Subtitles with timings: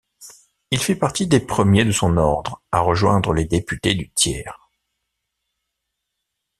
[0.71, 4.67] Il fait partie des premiers de son ordre à rejoindre les députés du tiers.